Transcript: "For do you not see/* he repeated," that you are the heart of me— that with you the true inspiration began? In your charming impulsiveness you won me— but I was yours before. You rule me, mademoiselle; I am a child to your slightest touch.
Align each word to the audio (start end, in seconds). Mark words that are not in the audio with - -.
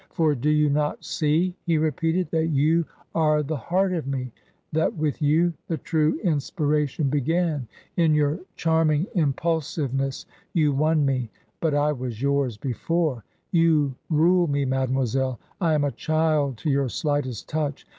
"For 0.09 0.33
do 0.33 0.49
you 0.49 0.67
not 0.67 1.05
see/* 1.05 1.55
he 1.63 1.77
repeated," 1.77 2.29
that 2.31 2.47
you 2.47 2.85
are 3.13 3.43
the 3.43 3.55
heart 3.55 3.93
of 3.93 4.07
me— 4.07 4.31
that 4.71 4.95
with 4.95 5.21
you 5.21 5.53
the 5.67 5.77
true 5.77 6.19
inspiration 6.23 7.07
began? 7.07 7.67
In 7.95 8.15
your 8.15 8.39
charming 8.55 9.05
impulsiveness 9.13 10.25
you 10.53 10.73
won 10.73 11.05
me— 11.05 11.29
but 11.61 11.75
I 11.75 11.91
was 11.91 12.19
yours 12.19 12.57
before. 12.57 13.23
You 13.51 13.93
rule 14.09 14.47
me, 14.47 14.65
mademoiselle; 14.65 15.39
I 15.61 15.75
am 15.75 15.83
a 15.83 15.91
child 15.91 16.57
to 16.57 16.71
your 16.71 16.89
slightest 16.89 17.47
touch. 17.47 17.85